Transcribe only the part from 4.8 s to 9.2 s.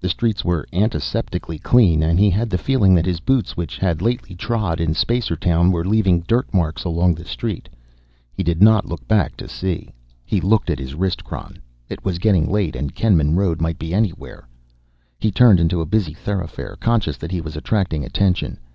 in Spacertown, were leaving dirtmarks along the street. He did not look